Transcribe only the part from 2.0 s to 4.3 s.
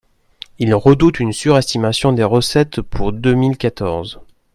des recettes pour deux mille quatorze.